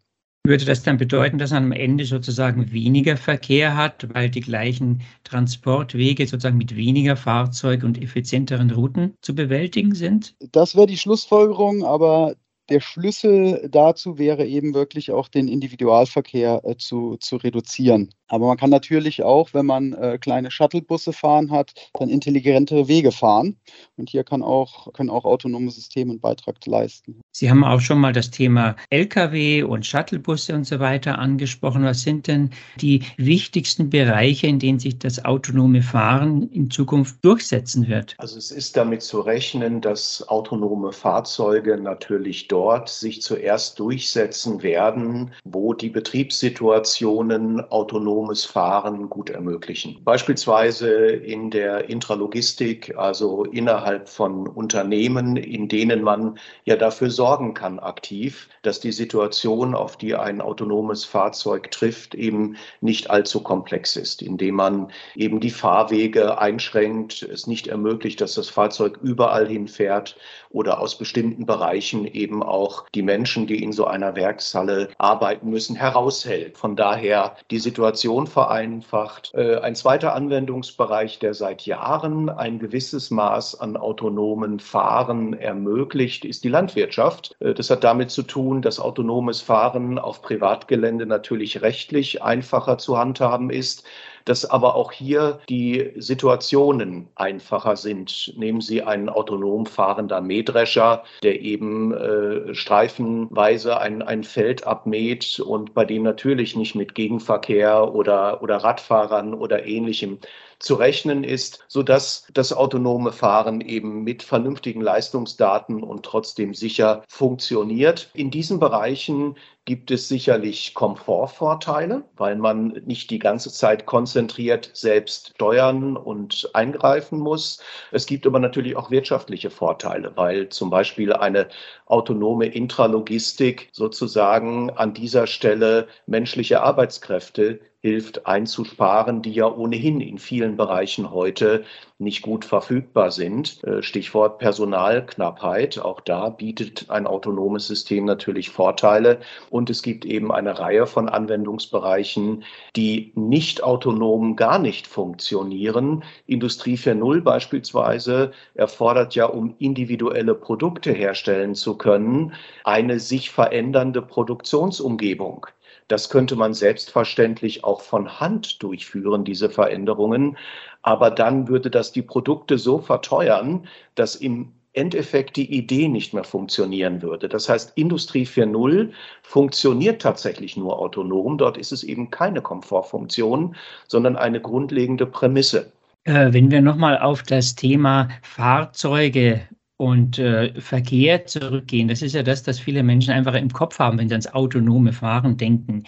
Würde 0.47 0.63
das 0.63 0.81
dann 0.81 0.97
bedeuten, 0.97 1.39
dass 1.39 1.51
man 1.51 1.65
am 1.65 1.71
Ende 1.73 2.05
sozusagen 2.05 2.71
weniger 2.71 3.17
Verkehr 3.17 3.75
hat, 3.75 4.07
weil 4.13 4.29
die 4.29 4.39
gleichen 4.39 5.01
Transportwege 5.25 6.25
sozusagen 6.25 6.57
mit 6.57 6.73
weniger 6.73 7.17
Fahrzeug 7.17 7.83
und 7.83 8.01
effizienteren 8.01 8.71
Routen 8.71 9.15
zu 9.21 9.35
bewältigen 9.35 9.93
sind? 9.93 10.35
Das 10.53 10.73
wäre 10.73 10.87
die 10.87 10.97
Schlussfolgerung, 10.97 11.83
aber 11.83 12.35
der 12.69 12.79
Schlüssel 12.79 13.69
dazu 13.71 14.17
wäre 14.17 14.45
eben 14.45 14.73
wirklich 14.73 15.11
auch 15.11 15.27
den 15.27 15.47
Individualverkehr 15.47 16.61
äh, 16.63 16.77
zu, 16.77 17.17
zu 17.17 17.37
reduzieren. 17.37 18.13
Aber 18.29 18.47
man 18.47 18.57
kann 18.57 18.69
natürlich 18.69 19.23
auch, 19.23 19.53
wenn 19.53 19.65
man 19.65 19.93
äh, 19.93 20.17
kleine 20.17 20.51
Shuttlebusse 20.51 21.13
fahren 21.13 21.49
hat, 21.49 21.73
dann 21.93 22.09
intelligentere 22.09 22.87
Wege 22.87 23.11
fahren. 23.11 23.57
Und 23.95 24.09
hier 24.09 24.23
kann 24.23 24.43
auch, 24.43 24.91
können 24.93 25.09
auch 25.09 25.23
autonome 25.23 25.71
Systeme 25.71 26.11
einen 26.11 26.19
Beitrag 26.19 26.57
leisten. 26.65 27.21
Sie 27.31 27.49
haben 27.49 27.63
auch 27.63 27.79
schon 27.79 27.99
mal 27.99 28.11
das 28.11 28.29
Thema 28.29 28.75
Lkw 28.89 29.63
und 29.63 29.85
Shuttlebusse 29.85 30.55
und 30.55 30.65
so 30.65 30.79
weiter 30.79 31.19
angesprochen. 31.19 31.83
Was 31.83 32.01
sind 32.01 32.27
denn 32.27 32.49
die 32.81 33.03
wichtigsten 33.15 33.89
Bereiche, 33.89 34.47
in 34.47 34.59
denen 34.59 34.79
sich 34.79 34.99
das 34.99 35.23
autonome 35.23 35.81
Fahren 35.81 36.49
in 36.51 36.69
Zukunft 36.69 37.23
durchsetzen 37.23 37.87
wird? 37.87 38.15
Also 38.17 38.37
es 38.37 38.51
ist 38.51 38.75
damit 38.75 39.03
zu 39.03 39.21
rechnen, 39.21 39.79
dass 39.79 40.27
autonome 40.27 40.91
Fahrzeuge 40.91 41.77
natürlich 41.77 42.49
dort 42.57 42.89
sich 42.89 43.21
zuerst 43.21 43.77
durchsetzen 43.77 44.63
werden, 44.63 45.31
wo 45.43 45.75
die 45.75 45.91
Betriebssituationen 45.91 47.61
autonomes 47.69 48.45
Fahren 48.45 49.11
gut 49.11 49.29
ermöglichen. 49.29 50.01
Beispielsweise 50.03 50.89
in 50.89 51.51
der 51.51 51.87
Intralogistik, 51.87 52.97
also 52.97 53.43
innerhalb 53.43 54.09
von 54.09 54.47
Unternehmen, 54.47 55.37
in 55.37 55.67
denen 55.67 56.01
man 56.01 56.39
ja 56.65 56.75
dafür 56.75 57.11
sorgen 57.11 57.53
kann 57.53 57.77
aktiv, 57.77 58.49
dass 58.63 58.79
die 58.79 58.91
Situation, 58.91 59.75
auf 59.75 59.95
die 59.95 60.15
ein 60.15 60.41
autonomes 60.41 61.05
Fahrzeug 61.05 61.69
trifft, 61.69 62.15
eben 62.15 62.55
nicht 62.81 63.11
allzu 63.11 63.43
komplex 63.43 63.95
ist, 63.95 64.23
indem 64.23 64.55
man 64.55 64.91
eben 65.15 65.39
die 65.39 65.51
Fahrwege 65.51 66.39
einschränkt, 66.39 67.21
es 67.21 67.45
nicht 67.45 67.67
ermöglicht, 67.67 68.19
dass 68.19 68.33
das 68.33 68.49
Fahrzeug 68.49 68.97
überall 69.03 69.47
hinfährt 69.47 70.17
oder 70.57 70.81
aus 70.81 70.97
bestimmten 70.97 71.45
Bereichen 71.45 72.05
eben 72.05 72.41
auch 72.41 72.85
die 72.95 73.03
Menschen, 73.03 73.45
die 73.45 73.61
in 73.61 73.71
so 73.71 73.85
einer 73.85 74.15
Werkshalle 74.15 74.89
arbeiten 74.97 75.51
müssen, 75.51 75.75
heraushält. 75.75 76.57
Von 76.57 76.75
daher 76.75 77.35
die 77.51 77.59
Situation 77.59 78.25
vereinfacht. 78.25 79.31
Äh, 79.35 79.57
ein 79.59 79.75
zweiter 79.75 80.15
Anwendungsbereich, 80.15 81.19
der 81.19 81.35
seit 81.35 81.67
Jahren 81.67 82.29
ein 82.29 82.57
gewisses 82.57 83.11
Maß 83.11 83.59
an 83.59 83.77
autonomen 83.77 84.59
Fahren 84.59 85.33
ermöglicht, 85.33 86.25
ist 86.25 86.43
die 86.43 86.49
Landwirtschaft. 86.49 87.35
Äh, 87.39 87.53
das 87.53 87.69
hat 87.69 87.83
damit 87.83 88.09
zu 88.09 88.23
tun, 88.23 88.63
dass 88.63 88.79
autonomes 88.79 89.41
Fahren 89.41 89.99
auf 89.99 90.23
Privatgelände 90.23 91.05
natürlich 91.05 91.61
rechtlich 91.61 92.23
einfacher 92.23 92.79
zu 92.79 92.97
handhaben 92.97 93.51
ist 93.51 93.83
dass 94.27 94.45
aber 94.45 94.75
auch 94.75 94.91
hier 94.91 95.39
die 95.49 95.91
Situationen 95.95 97.07
einfacher 97.15 97.77
sind. 97.77 98.33
Nehmen 98.37 98.61
Sie 98.61 98.83
einen 98.83 99.09
autonom 99.09 99.65
fahrender 99.65 100.21
Mähdrescher, 100.21 101.03
der 101.23 101.41
eben 101.41 101.93
äh, 101.93 102.53
streifenweise 102.53 103.79
ein, 103.79 104.01
ein 104.01 104.23
Feld 104.23 104.67
abmäht 104.67 105.39
und 105.39 105.73
bei 105.73 105.85
dem 105.85 106.03
natürlich 106.03 106.55
nicht 106.55 106.75
mit 106.75 106.93
Gegenverkehr 106.93 107.93
oder, 107.93 108.41
oder 108.41 108.57
Radfahrern 108.57 109.33
oder 109.33 109.65
ähnlichem 109.65 110.19
zu 110.59 110.75
rechnen 110.75 111.23
ist, 111.23 111.63
sodass 111.67 112.27
das 112.33 112.51
autonome 112.51 113.11
Fahren 113.11 113.61
eben 113.61 114.03
mit 114.03 114.23
vernünftigen 114.23 114.81
Leistungsdaten 114.81 115.83
und 115.83 116.03
trotzdem 116.03 116.53
sicher 116.53 117.03
funktioniert. 117.07 118.09
In 118.13 118.31
diesen 118.31 118.59
Bereichen 118.59 119.35
gibt 119.67 119.91
es 119.91 120.07
sicherlich 120.07 120.73
Komfortvorteile, 120.73 122.05
weil 122.15 122.37
man 122.37 122.81
nicht 122.85 123.11
die 123.11 123.19
ganze 123.19 123.51
Zeit 123.51 123.85
konzentriert 123.85 124.71
selbst 124.73 125.33
steuern 125.35 125.97
und 125.97 126.49
eingreifen 126.53 127.19
muss. 127.19 127.61
Es 127.91 128.05
gibt 128.05 128.25
aber 128.25 128.39
natürlich 128.39 128.77
auch 128.77 128.91
wirtschaftliche 128.91 129.49
Vorteile, 129.49 130.13
weil 130.15 130.47
zum 130.47 130.69
Beispiel 130.69 131.11
eine 131.11 131.49
autonome 131.85 132.45
Intralogistik 132.45 133.67
sozusagen 133.73 134.69
an 134.69 134.93
dieser 134.93 135.27
Stelle 135.27 135.87
menschliche 136.05 136.61
Arbeitskräfte 136.61 137.59
hilft 137.87 138.27
einzusparen, 138.27 139.21
die 139.21 139.31
ja 139.31 139.49
ohnehin 139.49 140.01
in 140.01 140.17
vielen 140.17 140.57
Bereichen 140.57 141.11
heute 141.11 141.63
nicht 141.99 142.21
gut 142.21 142.43
verfügbar 142.43 143.11
sind. 143.11 143.63
Äh, 143.63 143.81
Stichwort 143.81 144.39
Personalknappheit. 144.39 145.79
Auch 145.79 146.01
da 146.01 146.29
bietet 146.29 146.89
ein 146.89 147.07
autonomes 147.07 147.65
System 147.65 148.03
natürlich 148.03 148.49
Vorteile. 148.49 149.19
Und 149.49 149.69
es 149.69 149.81
gibt 149.81 150.03
eben 150.03 150.33
eine 150.33 150.59
Reihe 150.59 150.85
von 150.85 151.07
Anwendungsbereichen, 151.07 152.43
die 152.75 153.13
nicht 153.15 153.63
autonom 153.63 154.35
gar 154.35 154.59
nicht 154.59 154.85
funktionieren. 154.85 156.03
Industrie 156.25 156.75
4.0 156.75 157.21
beispielsweise 157.21 158.31
erfordert 158.53 159.15
ja, 159.15 159.25
um 159.25 159.55
individuelle 159.59 160.35
Produkte 160.35 160.91
herstellen 160.91 161.55
zu 161.55 161.77
können, 161.77 162.33
eine 162.65 162.99
sich 162.99 163.31
verändernde 163.31 164.01
Produktionsumgebung. 164.01 165.47
Das 165.87 166.09
könnte 166.09 166.35
man 166.35 166.53
selbstverständlich 166.53 167.63
auch 167.63 167.81
von 167.81 168.19
Hand 168.19 168.61
durchführen, 168.61 169.23
diese 169.23 169.49
Veränderungen. 169.49 170.37
Aber 170.81 171.11
dann 171.11 171.47
würde 171.47 171.69
das 171.69 171.91
die 171.91 172.01
Produkte 172.01 172.57
so 172.57 172.79
verteuern, 172.79 173.67
dass 173.95 174.15
im 174.15 174.51
Endeffekt 174.73 175.35
die 175.37 175.51
Idee 175.51 175.87
nicht 175.87 176.13
mehr 176.13 176.23
funktionieren 176.23 177.01
würde. 177.01 177.27
Das 177.27 177.49
heißt, 177.49 177.73
Industrie 177.75 178.25
4.0 178.25 178.91
funktioniert 179.23 180.01
tatsächlich 180.01 180.55
nur 180.55 180.79
autonom. 180.79 181.37
Dort 181.37 181.57
ist 181.57 181.71
es 181.71 181.83
eben 181.83 182.11
keine 182.11 182.41
Komfortfunktion, 182.41 183.55
sondern 183.87 184.15
eine 184.15 184.39
grundlegende 184.39 185.07
Prämisse. 185.07 185.71
Äh, 186.03 186.31
wenn 186.31 186.51
wir 186.51 186.61
nochmal 186.61 186.99
auf 186.99 187.23
das 187.23 187.55
Thema 187.55 188.07
Fahrzeuge 188.21 189.41
und 189.77 190.19
äh, 190.19 190.59
Verkehr 190.59 191.25
zurückgehen. 191.25 191.87
Das 191.87 192.01
ist 192.01 192.13
ja 192.13 192.23
das, 192.23 192.43
das 192.43 192.59
viele 192.59 192.83
Menschen 192.83 193.13
einfach 193.13 193.35
im 193.35 193.51
Kopf 193.51 193.79
haben, 193.79 193.97
wenn 193.99 194.09
sie 194.09 194.15
ans 194.15 194.27
autonome 194.27 194.91
Fahren 194.91 195.37
denken. 195.37 195.83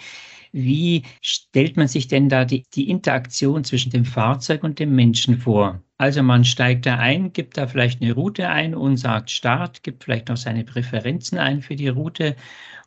Wie 0.52 1.02
stellt 1.20 1.76
man 1.76 1.86
sich 1.86 2.08
denn 2.08 2.28
da 2.28 2.44
die, 2.44 2.64
die 2.74 2.88
Interaktion 2.88 3.62
zwischen 3.62 3.90
dem 3.90 4.04
Fahrzeug 4.04 4.64
und 4.64 4.78
dem 4.78 4.94
Menschen 4.94 5.38
vor? 5.38 5.80
Also 5.98 6.22
man 6.22 6.44
steigt 6.44 6.86
da 6.86 6.96
ein, 6.96 7.32
gibt 7.32 7.56
da 7.56 7.66
vielleicht 7.66 8.02
eine 8.02 8.14
Route 8.14 8.48
ein 8.48 8.74
und 8.74 8.96
sagt 8.96 9.30
Start, 9.30 9.82
gibt 9.82 10.04
vielleicht 10.04 10.28
noch 10.28 10.36
seine 10.36 10.64
Präferenzen 10.64 11.38
ein 11.38 11.62
für 11.62 11.76
die 11.76 11.88
Route. 11.88 12.36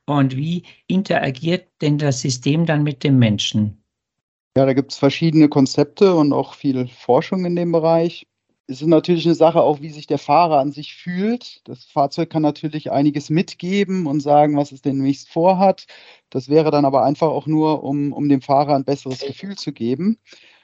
Und 0.06 0.36
wie 0.36 0.64
interagiert 0.88 1.68
denn 1.82 1.98
das 1.98 2.22
System 2.22 2.66
dann 2.66 2.84
mit 2.84 3.04
dem 3.04 3.18
Menschen? 3.20 3.84
Ja, 4.58 4.66
da 4.66 4.74
gibt 4.74 4.92
es 4.92 4.98
verschiedene 4.98 5.48
Konzepte 5.48 6.14
und 6.14 6.34
auch 6.34 6.54
viel 6.54 6.88
Forschung 6.88 7.46
in 7.46 7.56
dem 7.56 7.72
Bereich 7.72 8.28
es 8.68 8.82
ist 8.82 8.88
natürlich 8.88 9.26
eine 9.26 9.36
Sache 9.36 9.62
auch, 9.62 9.82
wie 9.82 9.90
sich 9.90 10.08
der 10.08 10.18
Fahrer 10.18 10.60
an 10.60 10.72
sich 10.72 10.96
fühlt. 10.96 11.62
Das 11.68 11.84
Fahrzeug 11.84 12.30
kann 12.30 12.42
natürlich 12.42 12.92
einiges 12.92 13.30
mitgeben 13.30 14.08
und 14.08 14.22
sagen, 14.22 14.56
was 14.56 14.72
es 14.72 14.82
demnächst 14.82 15.30
vorhat. 15.30 15.86
Das 16.30 16.48
wäre 16.48 16.72
dann 16.72 16.86
aber 16.86 17.04
einfach 17.04 17.28
auch 17.28 17.46
nur, 17.46 17.84
um, 17.84 18.14
um 18.14 18.30
dem 18.30 18.42
Fahrer 18.42 18.76
ein 18.76 18.86
besseres 18.86 19.20
Gefühl 19.20 19.58
zu 19.58 19.74
geben. 19.74 20.18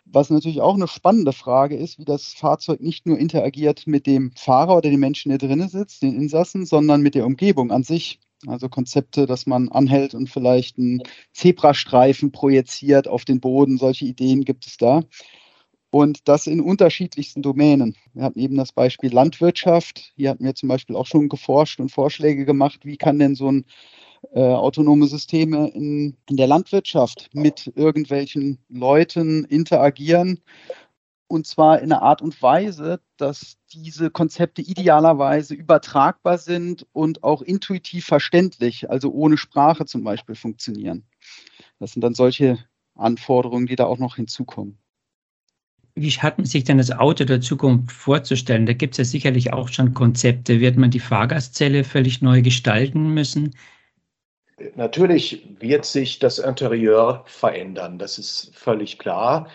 Was 0.05 0.29
natürlich 0.29 0.61
auch 0.61 0.75
eine 0.75 0.87
spannende 0.87 1.33
Frage 1.33 1.75
ist, 1.75 1.99
wie 1.99 2.05
das 2.05 2.33
Fahrzeug 2.33 2.79
nicht 2.79 3.05
nur 3.05 3.19
interagiert 3.19 3.85
mit 3.85 4.07
dem 4.07 4.31
Fahrer 4.31 4.77
oder 4.77 4.89
den 4.89 4.99
Menschen, 4.99 5.29
der 5.29 5.37
drinnen 5.37 5.69
sitzt, 5.69 6.01
den 6.01 6.15
Insassen, 6.15 6.65
sondern 6.65 7.01
mit 7.01 7.15
der 7.15 7.25
Umgebung 7.25 7.69
an 7.71 7.83
sich. 7.83 8.19
Also 8.47 8.69
Konzepte, 8.69 9.25
dass 9.25 9.45
man 9.45 9.67
anhält 9.67 10.15
und 10.15 10.29
vielleicht 10.29 10.77
einen 10.77 11.03
Zebrastreifen 11.33 12.31
projiziert 12.31 13.09
auf 13.09 13.25
den 13.25 13.41
Boden. 13.41 13.77
Solche 13.77 14.05
Ideen 14.05 14.45
gibt 14.45 14.65
es 14.65 14.77
da 14.77 15.03
und 15.91 16.27
das 16.27 16.47
in 16.47 16.61
unterschiedlichsten 16.61 17.41
Domänen. 17.41 17.95
Wir 18.13 18.23
hatten 18.23 18.39
eben 18.39 18.55
das 18.55 18.71
Beispiel 18.71 19.11
Landwirtschaft. 19.11 20.11
Hier 20.15 20.29
hatten 20.29 20.45
wir 20.45 20.55
zum 20.55 20.69
Beispiel 20.69 20.95
auch 20.95 21.07
schon 21.07 21.29
geforscht 21.29 21.79
und 21.79 21.91
Vorschläge 21.91 22.45
gemacht, 22.45 22.85
wie 22.85 22.97
kann 22.97 23.19
denn 23.19 23.35
so 23.35 23.51
ein 23.51 23.65
äh, 24.33 24.41
autonome 24.41 25.07
Systeme 25.07 25.69
in, 25.69 26.17
in 26.29 26.37
der 26.37 26.47
Landwirtschaft 26.47 27.29
mit 27.33 27.71
irgendwelchen 27.75 28.59
Leuten 28.69 29.45
interagieren. 29.45 30.41
Und 31.27 31.45
zwar 31.45 31.79
in 31.79 31.91
einer 31.91 32.01
Art 32.01 32.21
und 32.21 32.41
Weise, 32.41 33.01
dass 33.17 33.57
diese 33.71 34.09
Konzepte 34.09 34.63
idealerweise 34.63 35.53
übertragbar 35.53 36.39
sind 36.39 36.87
und 36.91 37.23
auch 37.23 37.43
intuitiv 37.43 38.05
verständlich, 38.05 38.89
also 38.89 39.11
ohne 39.11 39.37
Sprache 39.37 39.85
zum 39.85 40.03
Beispiel 40.03 40.35
funktionieren. 40.35 41.05
Das 41.77 41.91
sind 41.93 42.01
dann 42.01 42.15
solche 42.15 42.57
Anforderungen, 42.95 43.67
die 43.67 43.75
da 43.75 43.85
auch 43.85 43.99
noch 43.99 44.15
hinzukommen. 44.15 44.79
Wie 46.01 46.11
hat 46.11 46.37
man 46.37 46.45
sich 46.45 46.63
denn 46.63 46.77
das 46.77 46.91
Auto 46.91 47.25
der 47.25 47.41
Zukunft 47.41 47.91
vorzustellen? 47.91 48.65
Da 48.65 48.73
gibt 48.73 48.93
es 48.93 48.97
ja 48.97 49.03
sicherlich 49.03 49.53
auch 49.53 49.69
schon 49.69 49.93
Konzepte. 49.93 50.59
Wird 50.59 50.77
man 50.77 50.91
die 50.91 50.99
Fahrgastzelle 50.99 51.83
völlig 51.83 52.21
neu 52.21 52.41
gestalten 52.41 53.13
müssen? 53.13 53.55
Natürlich 54.75 55.47
wird 55.59 55.85
sich 55.85 56.19
das 56.19 56.39
Interieur 56.39 57.23
verändern, 57.25 57.97
das 57.97 58.17
ist 58.17 58.51
völlig 58.53 58.97
klar 58.99 59.47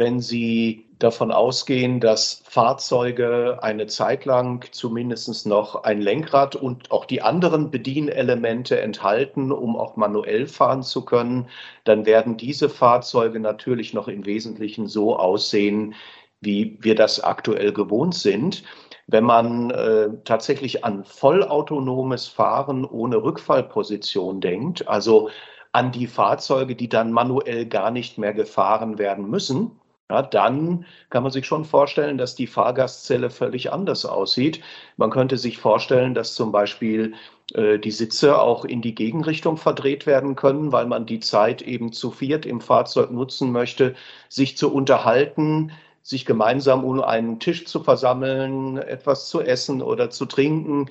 wenn 0.00 0.18
Sie 0.18 0.89
davon 1.00 1.32
ausgehen, 1.32 1.98
dass 1.98 2.42
Fahrzeuge 2.44 3.58
eine 3.62 3.86
Zeit 3.86 4.26
lang 4.26 4.66
zumindest 4.70 5.46
noch 5.46 5.82
ein 5.82 6.00
Lenkrad 6.00 6.54
und 6.56 6.92
auch 6.92 7.06
die 7.06 7.22
anderen 7.22 7.70
Bedienelemente 7.70 8.80
enthalten, 8.80 9.50
um 9.50 9.76
auch 9.76 9.96
manuell 9.96 10.46
fahren 10.46 10.82
zu 10.82 11.04
können, 11.04 11.48
dann 11.84 12.06
werden 12.06 12.36
diese 12.36 12.68
Fahrzeuge 12.68 13.40
natürlich 13.40 13.94
noch 13.94 14.08
im 14.08 14.26
Wesentlichen 14.26 14.86
so 14.86 15.16
aussehen, 15.16 15.94
wie 16.42 16.78
wir 16.80 16.94
das 16.94 17.20
aktuell 17.20 17.72
gewohnt 17.72 18.14
sind. 18.14 18.62
Wenn 19.06 19.24
man 19.24 19.70
äh, 19.70 20.10
tatsächlich 20.24 20.84
an 20.84 21.04
vollautonomes 21.04 22.28
Fahren 22.28 22.84
ohne 22.84 23.22
Rückfallposition 23.22 24.40
denkt, 24.40 24.86
also 24.86 25.30
an 25.72 25.92
die 25.92 26.06
Fahrzeuge, 26.06 26.76
die 26.76 26.88
dann 26.88 27.10
manuell 27.10 27.64
gar 27.66 27.90
nicht 27.90 28.18
mehr 28.18 28.34
gefahren 28.34 28.98
werden 28.98 29.28
müssen, 29.28 29.79
ja, 30.10 30.22
dann 30.22 30.84
kann 31.08 31.22
man 31.22 31.30
sich 31.30 31.46
schon 31.46 31.64
vorstellen, 31.64 32.18
dass 32.18 32.34
die 32.34 32.48
Fahrgastzelle 32.48 33.30
völlig 33.30 33.72
anders 33.72 34.04
aussieht. 34.04 34.60
Man 34.96 35.10
könnte 35.10 35.38
sich 35.38 35.58
vorstellen, 35.58 36.14
dass 36.14 36.34
zum 36.34 36.50
Beispiel 36.50 37.14
äh, 37.54 37.78
die 37.78 37.92
Sitze 37.92 38.40
auch 38.40 38.64
in 38.64 38.82
die 38.82 38.94
Gegenrichtung 38.94 39.56
verdreht 39.56 40.06
werden 40.06 40.34
können, 40.34 40.72
weil 40.72 40.86
man 40.86 41.06
die 41.06 41.20
Zeit 41.20 41.62
eben 41.62 41.92
zu 41.92 42.10
viert 42.10 42.44
im 42.44 42.60
Fahrzeug 42.60 43.12
nutzen 43.12 43.52
möchte, 43.52 43.94
sich 44.28 44.56
zu 44.56 44.74
unterhalten, 44.74 45.70
sich 46.02 46.26
gemeinsam 46.26 46.84
um 46.84 47.00
einen 47.02 47.38
Tisch 47.38 47.66
zu 47.66 47.80
versammeln, 47.84 48.78
etwas 48.78 49.28
zu 49.28 49.40
essen 49.40 49.80
oder 49.80 50.10
zu 50.10 50.26
trinken. 50.26 50.90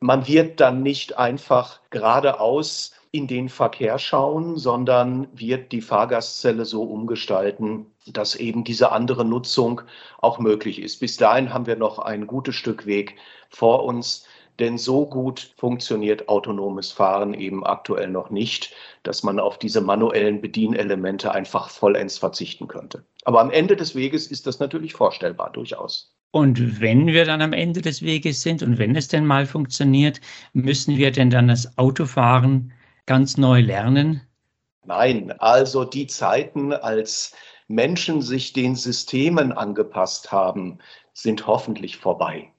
man 0.00 0.26
wird 0.26 0.60
dann 0.60 0.82
nicht 0.82 1.18
einfach 1.18 1.80
geradeaus 1.90 2.92
in 3.12 3.26
den 3.26 3.50
Verkehr 3.50 3.98
schauen, 3.98 4.56
sondern 4.56 5.28
wird 5.34 5.70
die 5.70 5.82
Fahrgastzelle 5.82 6.64
so 6.64 6.82
umgestalten, 6.82 7.86
dass 8.06 8.34
eben 8.34 8.64
diese 8.64 8.90
andere 8.90 9.26
Nutzung 9.26 9.82
auch 10.22 10.38
möglich 10.38 10.80
ist. 10.80 10.98
Bis 10.98 11.18
dahin 11.18 11.52
haben 11.52 11.66
wir 11.66 11.76
noch 11.76 11.98
ein 11.98 12.26
gutes 12.26 12.56
Stück 12.56 12.86
Weg 12.86 13.16
vor 13.50 13.84
uns, 13.84 14.26
denn 14.58 14.78
so 14.78 15.04
gut 15.04 15.52
funktioniert 15.58 16.28
autonomes 16.28 16.90
Fahren 16.90 17.34
eben 17.34 17.66
aktuell 17.66 18.08
noch 18.08 18.30
nicht, 18.30 18.72
dass 19.02 19.22
man 19.22 19.38
auf 19.38 19.58
diese 19.58 19.82
manuellen 19.82 20.40
Bedienelemente 20.40 21.32
einfach 21.32 21.68
vollends 21.68 22.16
verzichten 22.16 22.66
könnte. 22.66 23.04
Aber 23.24 23.40
am 23.40 23.50
Ende 23.50 23.76
des 23.76 23.94
Weges 23.94 24.26
ist 24.26 24.46
das 24.46 24.58
natürlich 24.58 24.94
vorstellbar, 24.94 25.50
durchaus. 25.52 26.14
Und 26.30 26.80
wenn 26.80 27.08
wir 27.08 27.26
dann 27.26 27.42
am 27.42 27.52
Ende 27.52 27.82
des 27.82 28.00
Weges 28.00 28.40
sind 28.40 28.62
und 28.62 28.78
wenn 28.78 28.96
es 28.96 29.08
denn 29.08 29.26
mal 29.26 29.44
funktioniert, 29.44 30.18
müssen 30.54 30.96
wir 30.96 31.10
denn 31.10 31.28
dann 31.28 31.48
das 31.48 31.76
Autofahren 31.76 32.72
ganz 33.06 33.36
neu 33.36 33.60
lernen? 33.60 34.22
Nein, 34.84 35.32
also 35.38 35.84
die 35.84 36.06
Zeiten, 36.06 36.72
als 36.72 37.34
Menschen 37.68 38.20
sich 38.20 38.52
den 38.52 38.74
Systemen 38.74 39.52
angepasst 39.52 40.32
haben, 40.32 40.78
sind 41.12 41.46
hoffentlich 41.46 41.96
vorbei. 41.96 42.52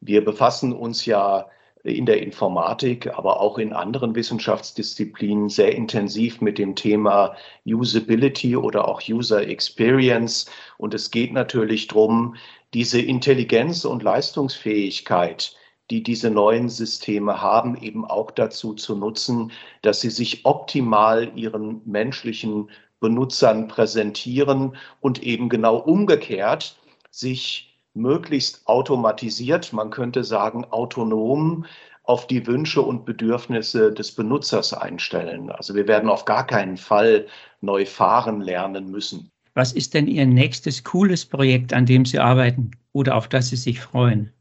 Wir 0.00 0.24
befassen 0.24 0.72
uns 0.72 1.06
ja 1.06 1.48
in 1.84 2.06
der 2.06 2.22
Informatik, 2.22 3.06
aber 3.16 3.40
auch 3.40 3.58
in 3.58 3.72
anderen 3.72 4.14
Wissenschaftsdisziplinen 4.14 5.48
sehr 5.48 5.74
intensiv 5.74 6.40
mit 6.40 6.58
dem 6.58 6.74
Thema 6.74 7.36
Usability 7.64 8.56
oder 8.56 8.88
auch 8.88 9.00
User 9.08 9.46
Experience. 9.46 10.46
Und 10.76 10.94
es 10.94 11.10
geht 11.10 11.32
natürlich 11.32 11.86
darum, 11.86 12.36
diese 12.74 13.00
Intelligenz 13.00 13.84
und 13.84 14.02
Leistungsfähigkeit, 14.02 15.56
die 15.90 16.02
diese 16.02 16.30
neuen 16.30 16.68
Systeme 16.68 17.40
haben, 17.40 17.76
eben 17.76 18.04
auch 18.04 18.30
dazu 18.30 18.74
zu 18.74 18.96
nutzen, 18.96 19.52
dass 19.82 20.00
sie 20.00 20.10
sich 20.10 20.44
optimal 20.44 21.32
ihren 21.34 21.80
menschlichen 21.84 22.70
Benutzern 23.00 23.68
präsentieren 23.68 24.76
und 25.00 25.22
eben 25.22 25.48
genau 25.48 25.76
umgekehrt 25.76 26.76
sich 27.10 27.76
möglichst 27.94 28.66
automatisiert, 28.66 29.72
man 29.72 29.90
könnte 29.90 30.24
sagen 30.24 30.64
autonom, 30.70 31.64
auf 32.02 32.26
die 32.26 32.46
Wünsche 32.46 32.80
und 32.80 33.04
Bedürfnisse 33.04 33.92
des 33.92 34.12
Benutzers 34.12 34.72
einstellen. 34.72 35.50
Also 35.50 35.74
wir 35.74 35.86
werden 35.86 36.08
auf 36.08 36.24
gar 36.24 36.46
keinen 36.46 36.78
Fall 36.78 37.26
neu 37.60 37.84
fahren 37.84 38.40
lernen 38.40 38.90
müssen. 38.90 39.30
Was 39.52 39.72
ist 39.72 39.92
denn 39.92 40.06
Ihr 40.06 40.24
nächstes 40.24 40.84
cooles 40.84 41.26
Projekt, 41.26 41.74
an 41.74 41.84
dem 41.84 42.06
Sie 42.06 42.18
arbeiten 42.18 42.70
oder 42.92 43.14
auf 43.16 43.28
das 43.28 43.48
Sie 43.48 43.56
sich 43.56 43.80
freuen? 43.80 44.32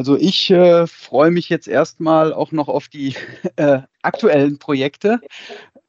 Also 0.00 0.16
ich 0.16 0.48
äh, 0.48 0.86
freue 0.86 1.30
mich 1.30 1.50
jetzt 1.50 1.68
erstmal 1.68 2.32
auch 2.32 2.52
noch 2.52 2.68
auf 2.68 2.88
die 2.88 3.16
äh, 3.56 3.82
aktuellen 4.00 4.58
Projekte. 4.58 5.20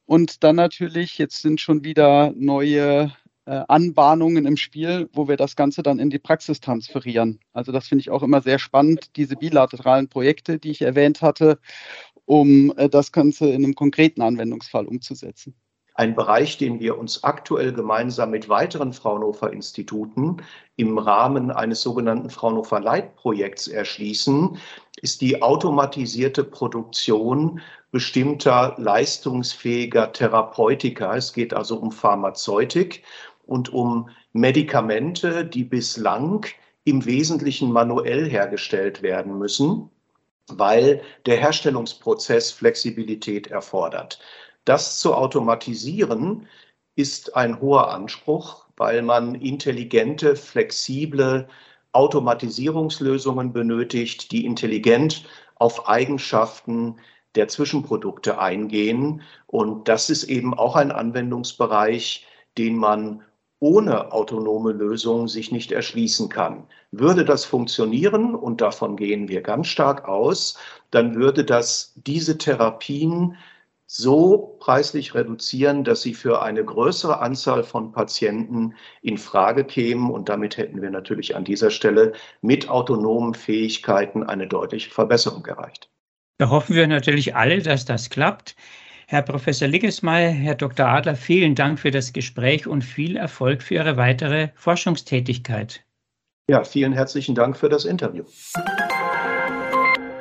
Und 0.06 0.44
dann 0.44 0.58
natürlich, 0.58 1.18
jetzt 1.18 1.42
sind 1.42 1.62
schon 1.62 1.86
wieder 1.86 2.34
neue 2.36 3.14
äh, 3.46 3.62
Anbahnungen 3.70 4.46
im 4.46 4.58
Spiel, 4.58 5.10
wo 5.14 5.30
wir 5.30 5.38
das 5.38 5.56
Ganze 5.56 5.82
dann 5.82 5.98
in 5.98 6.10
die 6.10 6.20
Praxis 6.20 6.60
transferieren. 6.60 7.40
Also 7.54 7.72
das 7.72 7.88
finde 7.88 8.02
ich 8.02 8.10
auch 8.10 8.22
immer 8.22 8.42
sehr 8.42 8.60
spannend, 8.60 9.16
diese 9.16 9.38
bilateralen 9.38 10.10
Projekte, 10.10 10.60
die 10.60 10.72
ich 10.72 10.82
erwähnt 10.82 11.22
hatte, 11.22 11.58
um 12.26 12.74
äh, 12.76 12.90
das 12.90 13.14
Ganze 13.14 13.48
in 13.48 13.64
einem 13.64 13.76
konkreten 13.76 14.22
Anwendungsfall 14.22 14.88
umzusetzen 14.88 15.56
ein 16.02 16.16
Bereich, 16.16 16.58
den 16.58 16.80
wir 16.80 16.98
uns 16.98 17.24
aktuell 17.24 17.74
gemeinsam 17.74 18.32
mit 18.32 18.50
weiteren 18.50 18.92
Fraunhofer-Instituten 18.92 20.38
im 20.76 20.98
Rahmen 20.98 21.52
eines 21.52 21.82
sogenannten 21.82 22.32
Fraunhofer 22.32 22.80
Leitprojekts 22.80 23.68
erschließen, 23.68 24.58
ist 25.04 25.22
die 25.22 25.44
automatisierte 25.44 26.44
Produktion 26.44 27.62
bestimmter 27.92 28.74
leistungsfähiger 28.80 30.12
Therapeutika. 30.12 31.16
Es 31.16 31.34
geht 31.34 31.54
also 31.54 31.76
um 31.76 31.92
Pharmazeutik 31.92 33.04
und 33.46 33.72
um 33.72 34.10
Medikamente, 34.34 35.46
die 35.46 35.66
bislang 35.66 36.48
im 36.84 37.06
Wesentlichen 37.06 37.72
manuell 37.72 38.28
hergestellt 38.28 39.04
werden 39.04 39.38
müssen, 39.38 39.92
weil 40.48 41.04
der 41.28 41.38
Herstellungsprozess 41.38 42.50
Flexibilität 42.50 43.52
erfordert. 43.52 44.20
Das 44.66 45.00
zu 45.00 45.16
automatisieren 45.16 46.48
ist 46.96 47.36
ein 47.36 47.60
hoher 47.60 47.92
Anspruch, 47.92 48.66
weil 48.78 49.02
man 49.02 49.36
intelligente, 49.36 50.36
flexible 50.36 51.48
Automatisierungslösungen 51.94 53.54
benötigt, 53.54 54.32
die 54.32 54.46
intelligent 54.46 55.26
auf 55.56 55.88
Eigenschaften 55.88 56.98
der 57.36 57.48
Zwischenprodukte 57.48 58.40
eingehen. 58.40 59.22
Und 59.48 59.88
das 59.88 60.10
ist 60.10 60.26
eben 60.26 60.54
auch 60.54 60.76
ein 60.76 60.92
Anwendungsbereich, 60.92 62.26
den 62.58 62.76
man 62.78 63.24
ohne 63.60 64.12
autonome 64.12 64.72
Lösungen 64.72 65.28
sich 65.28 65.52
nicht 65.52 65.72
erschließen 65.72 66.30
kann. 66.30 66.68
Würde 66.92 67.24
das 67.24 67.46
funktionieren, 67.46 68.34
und 68.34 68.60
davon 68.60 68.98
gehen 68.98 69.28
wir 69.28 69.42
ganz 69.42 69.68
stark 69.68 70.08
aus, 70.08 70.58
dann 70.90 71.16
würde 71.16 71.46
das 71.46 71.94
diese 71.96 72.40
Therapien 72.40 73.38
so 73.94 74.56
preislich 74.62 75.14
reduzieren, 75.16 75.84
dass 75.84 76.02
sie 76.02 76.14
für 76.14 76.42
eine 76.42 76.64
größere 76.64 77.20
Anzahl 77.20 77.62
von 77.62 77.92
Patienten 77.92 78.74
in 79.02 79.18
Frage 79.18 79.66
kämen. 79.66 80.10
Und 80.12 80.30
damit 80.30 80.56
hätten 80.56 80.82
wir 80.82 80.90
natürlich 80.90 81.36
an 81.36 81.44
dieser 81.44 81.72
Stelle 81.72 82.14
mit 82.40 82.70
autonomen 82.70 83.34
Fähigkeiten 83.34 84.24
eine 84.24 84.48
deutliche 84.48 84.90
Verbesserung 84.92 85.46
erreicht. 85.46 85.90
Da 86.38 86.50
hoffen 86.50 86.74
wir 86.74 86.88
natürlich 86.88 87.36
alle, 87.36 87.62
dass 87.62 87.84
das 87.84 88.10
klappt. 88.10 88.56
Herr 89.08 89.24
Professor 89.24 89.68
Liggesmeier, 89.68 90.30
Herr 90.30 90.56
Dr. 90.56 90.88
Adler, 90.88 91.18
vielen 91.18 91.54
Dank 91.54 91.78
für 91.78 91.92
das 91.92 92.14
Gespräch 92.14 92.68
und 92.68 92.86
viel 92.86 93.18
Erfolg 93.18 93.62
für 93.62 93.74
Ihre 93.76 93.98
weitere 93.98 94.52
Forschungstätigkeit. 94.56 95.84
Ja, 96.48 96.64
vielen 96.64 96.94
herzlichen 96.94 97.36
Dank 97.36 97.58
für 97.58 97.68
das 97.68 97.84
Interview. 97.84 98.24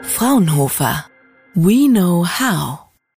Fraunhofer. 0.03 1.07
We 1.55 1.89
know 1.89 2.27
how. 2.27 2.90